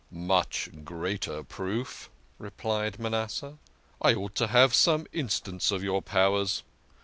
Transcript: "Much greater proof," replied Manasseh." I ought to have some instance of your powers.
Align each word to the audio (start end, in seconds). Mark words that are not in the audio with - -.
"Much 0.11 0.67
greater 0.83 1.43
proof," 1.43 2.09
replied 2.39 2.97
Manasseh." 2.97 3.59
I 4.01 4.15
ought 4.15 4.33
to 4.37 4.47
have 4.47 4.73
some 4.73 5.05
instance 5.13 5.69
of 5.69 5.83
your 5.83 6.01
powers. 6.01 6.63